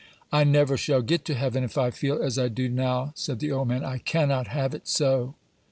[0.31, 3.51] '""I never shall get to heaven if I feel as I do now," said the
[3.51, 3.85] old man.
[3.85, 5.35] "I cannot have it so."